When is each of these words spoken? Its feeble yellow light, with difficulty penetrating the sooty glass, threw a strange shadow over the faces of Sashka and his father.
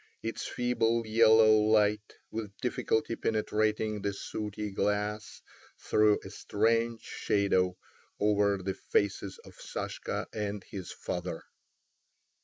Its 0.23 0.47
feeble 0.47 1.05
yellow 1.05 1.51
light, 1.57 2.15
with 2.31 2.57
difficulty 2.57 3.15
penetrating 3.15 4.01
the 4.01 4.11
sooty 4.11 4.71
glass, 4.71 5.43
threw 5.77 6.17
a 6.23 6.29
strange 6.31 7.01
shadow 7.03 7.77
over 8.19 8.57
the 8.57 8.73
faces 8.73 9.37
of 9.45 9.53
Sashka 9.53 10.25
and 10.33 10.63
his 10.63 10.91
father. 10.91 11.43